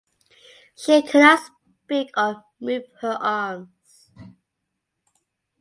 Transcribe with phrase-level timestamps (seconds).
[0.75, 1.43] She cannot
[1.83, 4.09] speak or move her arms.